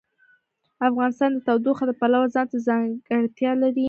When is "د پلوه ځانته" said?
1.87-2.57